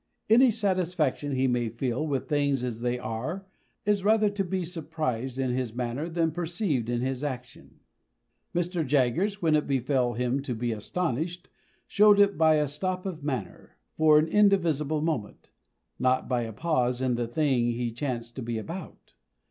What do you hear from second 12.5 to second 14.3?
a stop of manner, for an